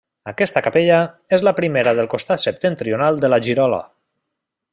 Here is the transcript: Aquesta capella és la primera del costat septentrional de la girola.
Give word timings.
Aquesta 0.29 0.61
capella 0.67 0.97
és 1.37 1.43
la 1.49 1.53
primera 1.59 1.93
del 1.99 2.09
costat 2.15 2.43
septentrional 2.47 3.21
de 3.27 3.33
la 3.35 3.41
girola. 3.51 3.83